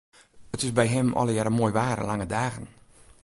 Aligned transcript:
It 0.51 0.63
is 0.63 0.71
by 0.77 0.87
him 0.93 1.07
allegearre 1.19 1.51
moai 1.57 1.73
waar 1.79 1.97
en 1.99 2.09
lange 2.11 2.25
dagen. 2.33 2.65